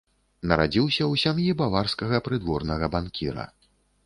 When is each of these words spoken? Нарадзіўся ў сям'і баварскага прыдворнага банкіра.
Нарадзіўся 0.51 1.03
ў 1.11 1.23
сям'і 1.23 1.53
баварскага 1.61 2.23
прыдворнага 2.29 2.91
банкіра. 2.97 3.49